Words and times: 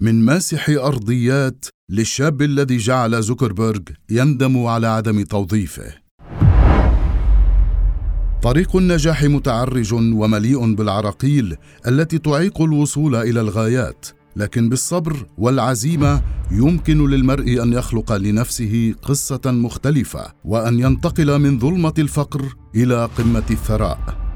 من 0.00 0.24
ماسح 0.24 0.68
أرضيات 0.68 1.64
للشاب 1.90 2.42
الذي 2.42 2.76
جعل 2.76 3.22
زوكربيرج 3.22 3.88
يندم 4.10 4.66
على 4.66 4.86
عدم 4.86 5.22
توظيفه. 5.22 5.94
طريق 8.42 8.76
النجاح 8.76 9.24
متعرج 9.24 9.94
ومليء 9.94 10.74
بالعراقيل 10.74 11.56
التي 11.86 12.18
تعيق 12.18 12.62
الوصول 12.62 13.14
إلى 13.14 13.40
الغايات 13.40 14.06
لكن 14.36 14.68
بالصبر 14.68 15.26
والعزيمة 15.38 16.22
يمكن 16.50 17.10
للمرء 17.10 17.62
أن 17.62 17.72
يخلق 17.72 18.12
لنفسه 18.12 18.94
قصة 19.02 19.40
مختلفة 19.46 20.32
وأن 20.44 20.80
ينتقل 20.80 21.38
من 21.38 21.58
ظلمة 21.58 21.94
الفقر 21.98 22.42
إلى 22.74 23.04
قمة 23.18 23.46
الثراء. 23.50 24.26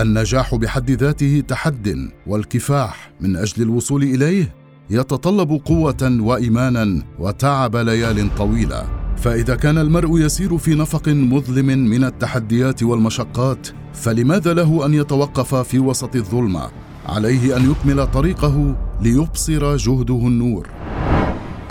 النجاح 0.00 0.54
بحد 0.54 0.90
ذاته 0.90 1.42
تحد 1.48 2.10
والكفاح 2.26 3.12
من 3.20 3.36
أجل 3.36 3.62
الوصول 3.62 4.02
إليه 4.02 4.59
يتطلب 4.90 5.60
قوة 5.64 6.18
وإيمانا 6.20 7.02
وتعب 7.18 7.76
ليال 7.76 8.34
طويلة. 8.34 8.82
فإذا 9.16 9.54
كان 9.54 9.78
المرء 9.78 10.18
يسير 10.18 10.58
في 10.58 10.74
نفق 10.74 11.08
مظلم 11.08 11.66
من 11.66 12.04
التحديات 12.04 12.82
والمشقات 12.82 13.68
فلماذا 13.92 14.54
له 14.54 14.86
أن 14.86 14.94
يتوقف 14.94 15.54
في 15.54 15.78
وسط 15.78 16.16
الظلمة؟ 16.16 16.70
عليه 17.06 17.56
أن 17.56 17.70
يكمل 17.70 18.06
طريقه 18.06 18.76
ليبصر 19.02 19.76
جهده 19.76 20.14
النور. 20.26 20.68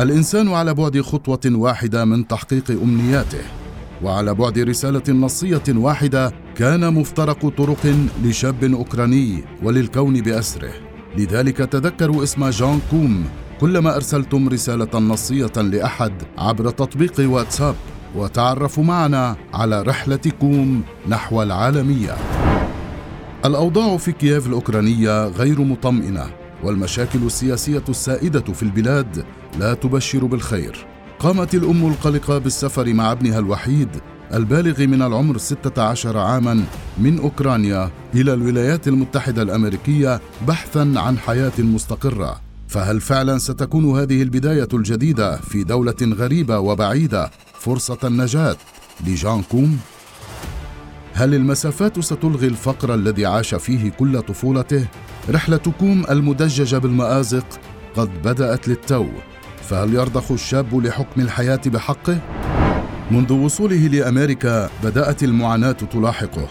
الإنسان 0.02 0.50
على 0.50 0.74
بعد 0.74 1.02
خطوة 1.02 1.40
واحدة 1.46 2.06
من 2.06 2.28
تحقيق 2.28 2.72
أمنياته 2.72 3.44
وعلى 4.04 4.34
بعد 4.34 4.60
رسالة 4.60 5.14
نصية 5.14 5.64
واحدة 5.70 6.34
كان 6.56 6.94
مفترق 6.94 7.48
طرق 7.58 7.96
لشاب 8.24 8.64
أوكراني 8.64 9.44
وللكون 9.64 10.22
بأسره. 10.22 10.72
لذلك 11.18 11.58
تذكروا 11.58 12.24
اسم 12.24 12.50
جان 12.50 12.80
كوم 12.92 13.26
كلما 13.62 13.96
أرسلتم 13.96 14.50
رسالة 14.50 15.00
نصية 15.00 15.52
لأحد 15.58 16.14
عبر 16.38 16.70
تطبيق 16.70 17.14
واتساب 17.20 17.76
وتعرفوا 18.16 18.84
معنا 18.84 19.36
على 19.54 19.82
رحلة 19.82 20.20
كوم 20.42 20.84
نحو 21.08 21.44
العالمية. 21.44 22.16
الأوضاع 23.46 23.98
في 23.98 24.12
كييف 24.12 24.48
الأوكرانية 24.48 25.28
غير 25.28 25.62
مطمئنة 25.62 26.26
والمشاكل 26.64 27.20
السياسية 27.20 27.84
السائدة 27.90 28.54
في 28.54 28.64
البلاد 28.64 29.26
لا 29.60 29.74
تبشر 29.74 30.26
بالخير. 30.26 30.86
قامت 31.20 31.56
الأم 31.56 31.88
القلقة 31.88 32.38
بالسفر 32.38 32.94
مع 32.94 33.12
ابنها 33.12 33.40
الوحيد 33.40 33.90
البالغ 34.34 34.86
من 34.86 35.02
العمر 35.02 35.38
16 35.38 36.18
عاما 36.18 36.64
من 36.98 37.20
أوكرانيا 37.20 37.92
إلى 38.16 38.34
الولايات 38.34 38.88
المتحدة 38.88 39.42
الأمريكية 39.42 40.22
بحثا 40.48 40.94
عن 40.96 41.18
حياة 41.18 41.52
مستقرة. 41.60 42.42
فهل 42.68 43.02
فعلا 43.02 43.38
ستكون 43.38 44.00
هذه 44.00 44.22
البداية 44.22 44.68
الجديدة 44.74 45.38
في 45.38 45.64
دولة 45.64 45.96
غريبة 46.04 46.60
وبعيدة 46.60 47.32
فرصة 47.54 47.98
النجاة 48.04 48.56
لجان 49.08 49.42
كوم؟ 49.42 49.80
هل 51.14 51.36
المسافات 51.36 52.00
ستلغي 52.00 52.48
الفقر 52.48 52.94
الذي 52.94 53.26
عاش 53.26 53.56
فيه 53.56 53.90
كل 53.90 54.22
طفولته؟ 54.22 54.88
رحلة 55.30 55.74
كوم 55.80 56.06
المدججة 56.10 56.78
بالمآزق 56.78 57.46
قد 57.96 58.22
بدأت 58.22 58.68
للتو. 58.68 59.06
فهل 59.70 59.94
يرضخ 59.94 60.32
الشاب 60.32 60.86
لحكم 60.86 61.22
الحياة 61.22 61.62
بحقه؟ 61.66 62.22
منذ 63.12 63.34
وصوله 63.34 63.88
لأمريكا 63.88 64.70
بدأت 64.84 65.24
المعاناة 65.24 65.72
تلاحقه. 65.72 66.48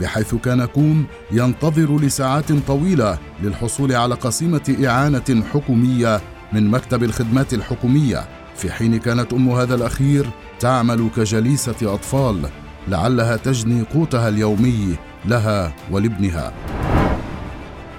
بحيث 0.00 0.34
كان 0.34 0.64
كوم 0.64 1.04
ينتظر 1.32 1.98
لساعات 2.00 2.52
طويلة 2.52 3.18
للحصول 3.42 3.92
على 3.92 4.14
قسيمة 4.14 4.76
إعانة 4.86 5.44
حكومية 5.52 6.20
من 6.52 6.70
مكتب 6.70 7.02
الخدمات 7.02 7.54
الحكومية 7.54 8.28
في 8.56 8.72
حين 8.72 8.98
كانت 8.98 9.32
أم 9.32 9.50
هذا 9.50 9.74
الأخير 9.74 10.30
تعمل 10.60 11.10
كجليسة 11.16 11.94
أطفال 11.94 12.48
لعلها 12.88 13.36
تجني 13.36 13.82
قوتها 13.82 14.28
اليومي 14.28 14.96
لها 15.24 15.74
ولابنها. 15.90 16.52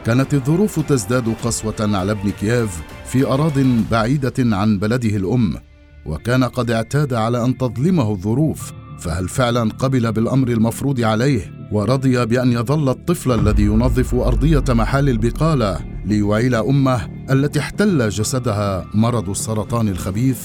كانت 0.05 0.33
الظروف 0.33 0.79
تزداد 0.79 1.35
قسوة 1.43 1.75
على 1.79 2.11
ابن 2.11 2.29
كييف 2.29 2.81
في 3.05 3.25
اراض 3.25 3.59
بعيدة 3.91 4.33
عن 4.39 4.79
بلده 4.79 5.17
الأم 5.17 5.55
وكان 6.05 6.43
قد 6.43 6.71
اعتاد 6.71 7.13
على 7.13 7.45
أن 7.45 7.57
تظلمه 7.57 8.11
الظروف 8.11 8.73
فهل 8.99 9.29
فعلا 9.29 9.71
قبل 9.71 10.11
بالأمر 10.11 10.47
المفروض 10.47 11.01
عليه؟ 11.01 11.54
ورضي 11.75 12.25
بأن 12.25 12.51
يظل 12.51 12.89
الطفل 12.89 13.31
الذي 13.31 13.63
ينظف 13.63 14.15
أرضية 14.15 14.63
محال 14.69 15.09
البقالة 15.09 15.79
ليعيل 16.05 16.55
أمه 16.55 17.09
التي 17.31 17.59
احتل 17.59 18.09
جسدها 18.09 18.85
مرض 18.93 19.29
السرطان 19.29 19.87
الخبيث. 19.87 20.39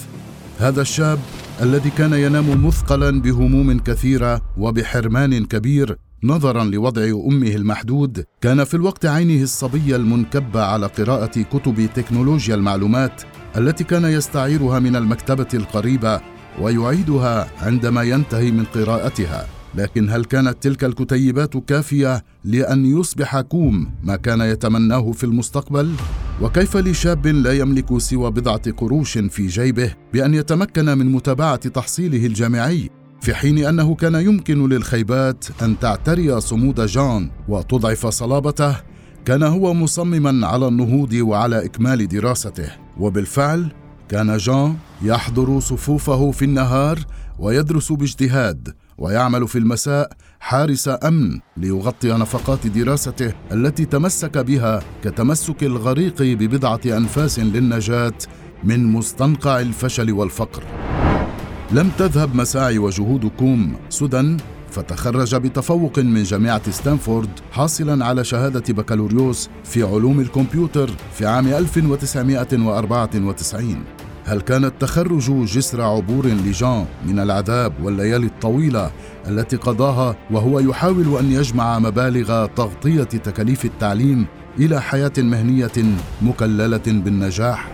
هذا 0.59 0.83
الشاب 0.83 1.19
الذي 1.63 1.91
كان 1.91 2.13
ينام 2.13 2.67
مثقلا 2.67 3.21
بهموم 3.21 3.79
كثيرة 3.79 4.41
وبحرمان 4.59 5.45
كبير 5.45 5.97
نظرا 6.25 6.65
لوضع 6.65 7.05
أمه 7.29 7.55
المحدود 7.55 8.25
كان 8.41 8.65
في 8.65 8.75
الوقت 8.75 9.07
عينه 9.07 9.43
الصبيه 9.43 9.97
المنكبه 9.97 10.63
على 10.63 10.87
قراءة 10.87 11.43
كتب 11.43 11.89
تكنولوجيا 11.95 12.55
المعلومات 12.55 13.23
التي 13.57 13.85
كان 13.85 14.05
يستعيرها 14.05 14.79
من 14.79 14.97
المكتبة 14.97 15.49
القريبة 15.55 16.21
ويعيدها 16.61 17.49
عندما 17.63 18.03
ينتهي 18.03 18.51
من 18.51 18.65
قراءتها. 18.65 19.60
لكن 19.75 20.11
هل 20.11 20.25
كانت 20.25 20.57
تلك 20.63 20.85
الكتيبات 20.85 21.57
كافية 21.57 22.25
لأن 22.45 22.99
يصبح 22.99 23.41
كوم 23.41 23.91
ما 24.03 24.17
كان 24.17 24.41
يتمناه 24.41 25.13
في 25.13 25.25
المستقبل؟ 25.25 25.93
وكيف 26.43 26.77
لشاب 26.77 27.27
لا 27.27 27.53
يملك 27.53 27.99
سوى 27.99 28.31
بضعة 28.31 28.71
قروش 28.71 29.19
في 29.19 29.47
جيبه 29.47 29.95
بأن 30.13 30.35
يتمكن 30.35 30.85
من 30.85 31.13
متابعة 31.13 31.57
تحصيله 31.57 32.27
الجامعي 32.27 32.91
في 33.21 33.35
حين 33.35 33.67
أنه 33.67 33.95
كان 33.95 34.15
يمكن 34.15 34.69
للخيبات 34.69 35.45
أن 35.63 35.79
تعتري 35.79 36.41
صمود 36.41 36.81
جان 36.81 37.31
وتضعف 37.49 38.07
صلابته 38.07 38.77
كان 39.25 39.43
هو 39.43 39.75
مصمما 39.75 40.47
على 40.47 40.69
النهوض 40.69 41.13
وعلى 41.13 41.65
إكمال 41.65 42.09
دراسته. 42.09 42.69
وبالفعل 42.99 43.73
كان 44.09 44.37
جان 44.37 44.77
يحضر 45.03 45.61
صفوفه 45.61 46.31
في 46.31 46.45
النهار 46.45 46.99
ويدرس 47.39 47.93
باجتهاد 47.93 48.75
ويعمل 49.01 49.49
في 49.49 49.59
المساء 49.59 50.11
حارس 50.41 50.91
أمن 51.05 51.41
ليغطي 51.57 52.13
نفقات 52.13 52.67
دراسته 52.67 53.33
التي 53.53 53.85
تمسك 53.85 54.39
بها 54.39 54.83
كتمسك 55.05 55.63
الغريق 55.63 56.23
ببضعة 56.23 56.81
أنفاس 56.87 57.39
للنجاة 57.39 58.13
من 58.65 58.85
مستنقع 58.85 59.61
الفشل 59.61 60.13
والفقر. 60.13 60.63
لم 61.73 61.91
تذهب 61.99 62.37
مساعي 62.37 62.79
وجهود 62.79 63.27
كوم 63.27 63.77
سدى 63.89 64.37
فتخرج 64.71 65.37
بتفوق 65.37 65.99
من 65.99 66.23
جامعة 66.23 66.71
ستانفورد 66.71 67.31
حاصلا 67.53 68.05
على 68.05 68.25
شهادة 68.25 68.75
بكالوريوس 68.75 69.49
في 69.65 69.83
علوم 69.83 70.21
الكمبيوتر 70.21 70.91
في 71.15 71.27
عام 71.27 71.49
1994 71.49 73.85
هل 74.31 74.41
كان 74.41 74.65
التخرج 74.65 75.45
جسر 75.45 75.81
عبور 75.81 76.27
لجان 76.27 76.87
من 77.07 77.19
العذاب 77.19 77.73
والليالي 77.83 78.27
الطويلة 78.27 78.91
التي 79.29 79.57
قضاها 79.57 80.17
وهو 80.31 80.61
يحاول 80.61 81.19
أن 81.19 81.33
يجمع 81.33 81.79
مبالغ 81.79 82.47
تغطية 82.47 83.03
تكاليف 83.03 83.65
التعليم 83.65 84.27
إلى 84.59 84.83
حياة 84.83 85.13
مهنية 85.19 85.73
مكللة 86.23 86.83
بالنجاح؟ 86.87 87.69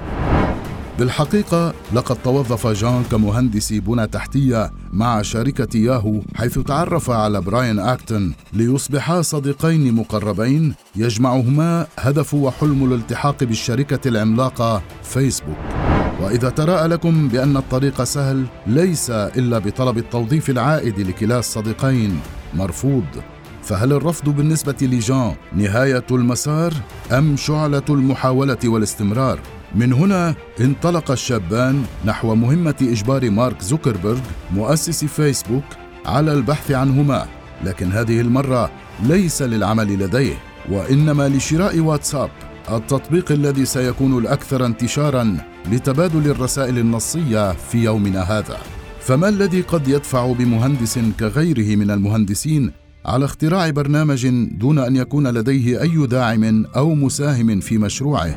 بالحقيقة 0.99 1.75
لقد 1.93 2.17
توظف 2.25 2.67
جان 2.67 3.03
كمهندس 3.11 3.73
بنى 3.73 4.07
تحتية 4.07 4.73
مع 4.93 5.23
شركة 5.23 5.77
ياهو 5.77 6.21
حيث 6.35 6.59
تعرف 6.59 7.11
على 7.11 7.41
براين 7.41 7.79
أكتون 7.79 8.35
ليصبحا 8.53 9.23
صديقين 9.23 9.95
مقربين 9.95 10.75
يجمعهما 10.97 11.87
هدف 11.99 12.35
وحلم 12.35 12.85
الالتحاق 12.85 13.45
بالشركة 13.45 14.09
العملاقة 14.09 14.83
فيسبوك 15.03 15.86
وإذا 16.21 16.51
تراءى 16.51 16.89
لكم 16.89 17.29
بأن 17.29 17.57
الطريق 17.57 18.03
سهل 18.03 18.45
ليس 18.67 19.11
إلا 19.11 19.59
بطلب 19.59 19.99
التوظيف 19.99 20.51
العائد 20.51 21.01
لكلا 21.01 21.39
الصديقين 21.39 22.21
مرفوض. 22.55 23.05
فهل 23.63 23.93
الرفض 23.93 24.29
بالنسبة 24.29 24.77
لجان 24.83 25.33
نهاية 25.57 26.05
المسار 26.11 26.73
أم 27.13 27.37
شعلة 27.37 27.83
المحاولة 27.91 28.59
والاستمرار؟ 28.65 29.39
من 29.75 29.93
هنا 29.93 30.35
انطلق 30.61 31.11
الشابان 31.11 31.85
نحو 32.05 32.35
مهمة 32.35 32.75
إجبار 32.83 33.31
مارك 33.31 33.63
زوكربيرج 33.63 34.21
مؤسس 34.55 35.05
فيسبوك 35.05 35.65
على 36.07 36.33
البحث 36.33 36.71
عنهما. 36.71 37.27
لكن 37.65 37.93
هذه 37.93 38.21
المرة 38.21 38.71
ليس 39.03 39.43
للعمل 39.43 39.99
لديه 39.99 40.35
وإنما 40.71 41.29
لشراء 41.29 41.81
واتساب. 41.81 42.31
التطبيق 42.71 43.33
الذي 43.33 43.65
سيكون 43.65 44.19
الأكثر 44.19 44.67
انتشارا 44.67 45.37
لتبادل 45.73 46.31
الرسائل 46.31 46.79
النصية 46.79 47.53
في 47.53 47.85
يومنا 47.85 48.21
هذا. 48.21 48.57
فما 49.01 49.29
الذي 49.29 49.61
قد 49.61 49.89
يدفع 49.89 50.33
بمهندس 50.33 50.99
كغيره 51.21 51.77
من 51.77 51.91
المهندسين 51.91 52.73
على 53.05 53.25
اختراع 53.25 53.71
برنامج 53.71 54.27
دون 54.51 54.79
أن 54.79 54.97
يكون 54.97 55.29
لديه 55.29 55.83
أي 55.83 56.07
داعم 56.07 56.67
أو 56.67 56.95
مساهم 56.95 57.61
في 57.61 57.79
مشروعه؟ 57.79 58.37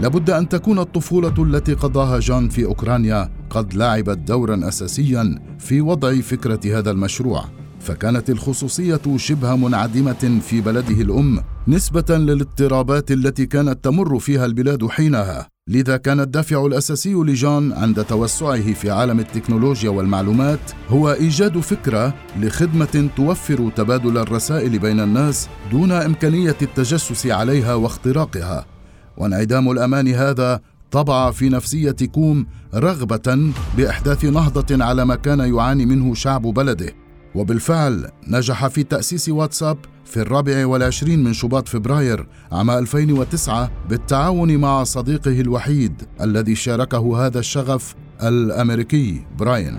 لابد 0.00 0.30
أن 0.30 0.48
تكون 0.48 0.78
الطفولة 0.78 1.34
التي 1.38 1.74
قضاها 1.74 2.20
جان 2.20 2.48
في 2.48 2.64
أوكرانيا 2.64 3.30
قد 3.50 3.74
لعبت 3.74 4.18
دورا 4.18 4.68
أساسيا 4.68 5.38
في 5.58 5.80
وضع 5.80 6.20
فكرة 6.20 6.78
هذا 6.78 6.90
المشروع. 6.90 7.44
فكانت 7.80 8.30
الخصوصية 8.30 9.00
شبه 9.16 9.56
منعدمة 9.56 10.40
في 10.42 10.60
بلده 10.60 11.02
الأم 11.02 11.40
نسبة 11.68 12.04
للاضطرابات 12.16 13.10
التي 13.10 13.46
كانت 13.46 13.84
تمر 13.84 14.18
فيها 14.18 14.46
البلاد 14.46 14.86
حينها 14.86 15.48
لذا 15.68 15.96
كان 15.96 16.20
الدافع 16.20 16.66
الأساسي 16.66 17.14
لجان 17.14 17.72
عند 17.72 18.04
توسعه 18.04 18.72
في 18.72 18.90
عالم 18.90 19.20
التكنولوجيا 19.20 19.90
والمعلومات 19.90 20.60
هو 20.88 21.12
إيجاد 21.12 21.58
فكرة 21.60 22.14
لخدمة 22.38 23.08
توفر 23.16 23.70
تبادل 23.76 24.18
الرسائل 24.18 24.78
بين 24.78 25.00
الناس 25.00 25.48
دون 25.70 25.92
إمكانية 25.92 26.56
التجسس 26.62 27.26
عليها 27.26 27.74
واختراقها. 27.74 28.66
وانعدام 29.16 29.70
الأمان 29.70 30.08
هذا 30.08 30.60
طبع 30.90 31.30
في 31.30 31.48
نفسية 31.48 31.96
كوم 32.12 32.46
رغبة 32.74 33.52
بإحداث 33.76 34.24
نهضة 34.24 34.84
على 34.84 35.04
ما 35.04 35.14
كان 35.14 35.40
يعاني 35.40 35.86
منه 35.86 36.14
شعب 36.14 36.42
بلده. 36.42 36.92
وبالفعل 37.34 38.08
نجح 38.28 38.66
في 38.66 38.82
تأسيس 38.82 39.28
واتساب 39.28 39.78
في 40.10 40.16
الرابع 40.16 40.66
والعشرين 40.66 41.24
من 41.24 41.32
شباط 41.32 41.68
فبراير 41.68 42.26
عام 42.52 42.70
2009 42.70 43.70
بالتعاون 43.88 44.56
مع 44.56 44.84
صديقه 44.84 45.40
الوحيد 45.40 46.02
الذي 46.20 46.54
شاركه 46.54 47.26
هذا 47.26 47.38
الشغف 47.38 47.94
الأمريكي 48.22 49.26
براين. 49.38 49.78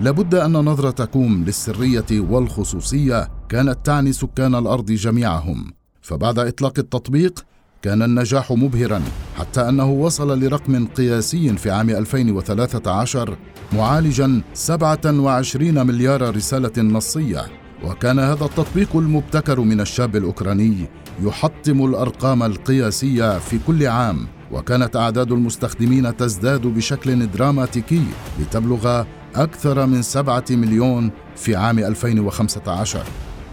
لابد 0.00 0.34
أن 0.34 0.52
نظرة 0.52 1.04
كوم 1.04 1.44
للسرية 1.44 2.06
والخصوصية 2.10 3.28
كانت 3.48 3.78
تعني 3.84 4.12
سكان 4.12 4.54
الأرض 4.54 4.86
جميعهم. 4.86 5.72
فبعد 6.02 6.38
إطلاق 6.38 6.78
التطبيق 6.78 7.44
كان 7.82 8.02
النجاح 8.02 8.52
مبهرا 8.52 9.02
حتى 9.38 9.68
أنه 9.68 9.90
وصل 9.90 10.40
لرقم 10.40 10.86
قياسي 10.86 11.56
في 11.56 11.70
عام 11.70 11.90
2013 11.90 13.36
معالجا 13.72 14.42
27 14.54 15.86
مليار 15.86 16.36
رسالة 16.36 16.82
نصية. 16.82 17.59
وكان 17.84 18.18
هذا 18.18 18.44
التطبيق 18.44 18.96
المبتكر 18.96 19.60
من 19.60 19.80
الشاب 19.80 20.16
الأوكراني 20.16 20.86
يحطم 21.22 21.84
الأرقام 21.84 22.42
القياسية 22.42 23.38
في 23.38 23.58
كل 23.66 23.86
عام 23.86 24.26
وكانت 24.52 24.96
أعداد 24.96 25.32
المستخدمين 25.32 26.16
تزداد 26.16 26.66
بشكل 26.66 27.26
دراماتيكي 27.26 28.04
لتبلغ 28.40 29.04
أكثر 29.34 29.86
من 29.86 30.02
7 30.02 30.44
مليون 30.50 31.10
في 31.36 31.56
عام 31.56 31.78
2015 31.78 33.02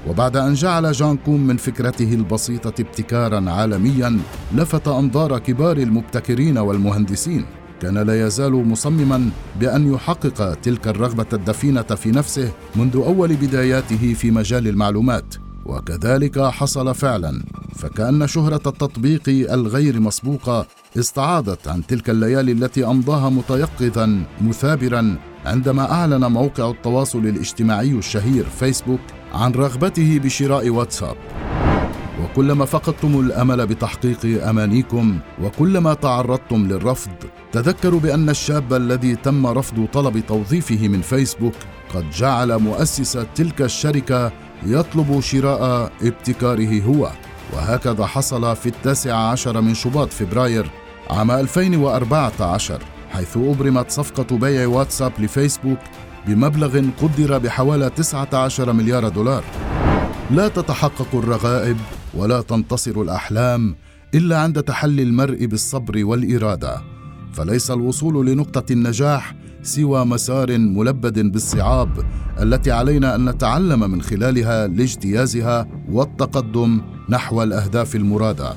وبعد 0.07 0.37
أن 0.37 0.53
جعل 0.53 0.91
جان 0.91 1.17
كوم 1.17 1.47
من 1.47 1.57
فكرته 1.57 2.13
البسيطة 2.13 2.81
ابتكارا 2.81 3.49
عالميا 3.51 4.19
لفت 4.55 4.87
أنظار 4.87 5.39
كبار 5.39 5.77
المبتكرين 5.77 6.57
والمهندسين. 6.57 7.45
كان 7.81 7.97
لا 7.97 8.27
يزال 8.27 8.51
مصمما 8.51 9.29
بأن 9.59 9.93
يحقق 9.93 10.53
تلك 10.53 10.87
الرغبة 10.87 11.25
الدفينة 11.33 11.81
في 11.81 12.11
نفسه 12.11 12.51
منذ 12.75 12.95
أول 12.95 13.35
بداياته 13.35 14.13
في 14.13 14.31
مجال 14.31 14.67
المعلومات 14.67 15.35
وكذلك 15.65 16.39
حصل 16.39 16.95
فعلا. 16.95 17.43
فكأن 17.75 18.27
شهرة 18.27 18.61
التطبيق 18.67 19.21
الغير 19.27 19.99
مسبوقة 19.99 20.65
استعاضت 20.97 21.67
عن 21.67 21.85
تلك 21.87 22.09
الليالي 22.09 22.51
التي 22.51 22.85
أمضاها 22.85 23.29
متيقظا 23.29 24.23
مثابرا 24.41 25.17
عندما 25.45 25.91
أعلن 25.91 26.25
موقع 26.25 26.69
التواصل 26.69 27.19
الاجتماعي 27.19 27.91
الشهير 27.91 28.45
فيسبوك 28.59 28.99
عن 29.33 29.51
رغبته 29.51 30.19
بشراء 30.23 30.69
واتساب. 30.69 31.15
وكلما 32.23 32.65
فقدتم 32.65 33.19
الأمل 33.19 33.67
بتحقيق 33.67 34.47
أمانيكم 34.47 35.19
وكلما 35.43 35.93
تعرضتم 35.93 36.67
للرفض 36.67 37.11
تذكروا 37.51 37.99
بأن 37.99 38.29
الشاب 38.29 38.73
الذي 38.73 39.15
تم 39.15 39.47
رفض 39.47 39.87
طلب 39.93 40.25
توظيفه 40.27 40.87
من 40.87 41.01
فيسبوك 41.01 41.53
قد 41.93 42.09
جعل 42.09 42.59
مؤسس 42.59 43.19
تلك 43.35 43.61
الشركة 43.61 44.31
يطلب 44.65 45.19
شراء 45.19 45.91
ابتكاره 46.01 46.81
هو. 46.81 47.11
وهكذا 47.53 48.05
حصل 48.05 48.55
في 48.55 48.69
التاسع 48.69 49.15
عشر 49.15 49.61
من 49.61 49.73
شباط 49.73 50.13
فبراير 50.13 50.71
عام 51.09 51.31
2014 51.31 52.81
حيث 53.09 53.37
أبرمت 53.37 53.91
صفقة 53.91 54.37
بيع 54.37 54.67
واتساب 54.67 55.11
لفيسبوك 55.19 55.79
بمبلغ 56.27 56.81
قدر 57.01 57.37
بحوالي 57.37 57.89
19 57.89 58.73
مليار 58.73 59.09
دولار. 59.09 59.43
لا 60.31 60.47
تتحقق 60.47 61.07
الرغائب 61.13 61.77
ولا 62.13 62.41
تنتصر 62.41 63.01
الأحلام 63.01 63.75
إلا 64.15 64.39
عند 64.39 64.63
تحلي 64.63 65.03
المرء 65.03 65.45
بالصبر 65.45 66.05
والإرادة. 66.05 66.96
فليس 67.33 67.71
الوصول 67.71 68.27
لنقطة 68.27 68.73
النجاح 68.73 69.35
سوى 69.63 70.05
مسار 70.05 70.57
ملبد 70.57 71.19
بالصعاب 71.19 71.89
التي 72.39 72.71
علينا 72.71 73.15
أن 73.15 73.29
نتعلم 73.29 73.79
من 73.79 74.01
خلالها 74.01 74.67
لاجتيازها 74.67 75.67
والتقدم 75.91 76.81
نحو 77.09 77.43
الأهداف 77.43 77.95
المرادة. 77.95 78.53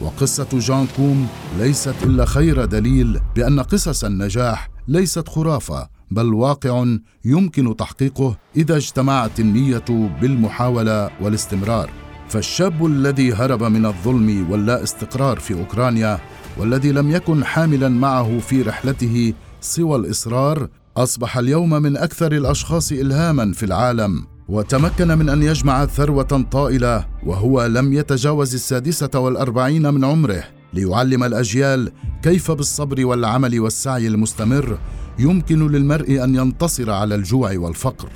وقصة 0.00 0.48
جان 0.52 0.86
كوم 0.96 1.28
ليست 1.58 1.94
إلا 2.02 2.24
خير 2.24 2.64
دليل 2.64 3.20
بأن 3.36 3.60
قصص 3.60 4.04
النجاح 4.04 4.70
ليست 4.88 5.28
خرافة 5.28 5.88
بل 6.10 6.34
واقع 6.34 6.84
يمكن 7.24 7.76
تحقيقه 7.76 8.36
إذا 8.56 8.76
اجتمعت 8.76 9.40
النية 9.40 9.84
بالمحاولة 10.20 11.10
والاستمرار. 11.20 11.90
فالشاب 12.28 12.86
الذي 12.86 13.32
هرب 13.32 13.62
من 13.62 13.86
الظلم 13.86 14.50
واللا 14.50 14.82
استقرار 14.82 15.38
في 15.38 15.54
أوكرانيا 15.54 16.18
والذي 16.58 16.92
لم 16.92 17.10
يكن 17.10 17.44
حاملا 17.44 17.88
معه 17.88 18.38
في 18.38 18.62
رحلته 18.62 19.32
سوى 19.60 19.96
الإصرار 19.96 20.68
أصبح 20.96 21.38
اليوم 21.38 21.70
من 21.70 21.96
أكثر 21.96 22.32
الأشخاص 22.32 22.92
الهاما 22.92 23.52
في 23.52 23.62
العالم 23.62 24.26
وتمكن 24.48 25.18
من 25.18 25.28
أن 25.28 25.42
يجمع 25.42 25.86
ثروة 25.86 26.44
طائلة 26.50 27.06
وهو 27.26 27.66
لم 27.66 27.92
يتجاوز 27.92 28.54
السادسة 28.54 29.18
والأربعين 29.20 29.94
من 29.94 30.04
عمره 30.04 30.44
ليعلم 30.74 31.24
الأجيال 31.24 31.92
كيف 32.22 32.50
بالصبر 32.50 33.06
والعمل 33.06 33.60
والسعي 33.60 34.06
المستمر 34.06 34.78
يمكن 35.18 35.66
للمرء 35.68 36.24
أن 36.24 36.34
ينتصر 36.34 36.90
على 36.90 37.14
الجوع 37.14 37.58
والفقر. 37.58 38.08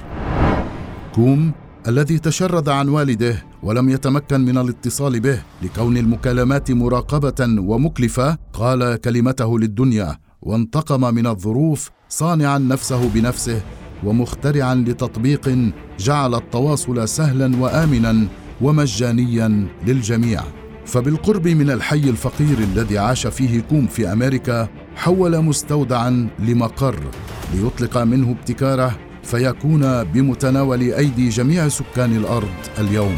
كوم 1.15 1.53
الذي 1.89 2.19
تشرد 2.19 2.69
عن 2.69 2.89
والده 2.89 3.43
ولم 3.63 3.89
يتمكن 3.89 4.41
من 4.41 4.59
الاتصال 4.59 5.21
به 5.21 5.43
لكون 5.63 5.97
المكالمات 5.97 6.71
مراقبة 6.71 7.61
ومكلفة 7.61 8.39
قال 8.53 8.97
كلمته 8.97 9.59
للدنيا 9.59 10.19
وانتقم 10.43 11.15
من 11.15 11.27
الظروف 11.27 11.91
صانعا 12.09 12.59
نفسه 12.59 13.09
بنفسه 13.09 13.63
ومخترعا 14.05 14.75
لتطبيق 14.75 15.73
جعل 15.99 16.35
التواصل 16.35 17.09
سهلا 17.09 17.57
وآمنا 17.57 18.27
ومجانيا 18.61 19.67
للجميع. 19.87 20.43
فبالقرب 20.87 21.49
من 21.49 21.71
الحي 21.71 22.11
الفقير 22.11 22.59
الذي 22.59 22.99
عاش 22.99 23.27
فيه 23.27 23.61
كوم 23.61 23.87
في 23.87 24.13
أمريكا 24.13 24.69
حول 24.97 25.43
مستودعا 25.43 26.29
لمقر 26.39 27.01
ليطلق 27.55 27.99
منه 27.99 28.31
ابتكاره 28.31 28.99
فيكون 29.23 30.05
بمتناول 30.05 30.83
أيدي 30.93 31.29
جميع 31.29 31.69
سكان 31.69 32.17
الأرض 32.17 32.55
اليوم. 32.79 33.17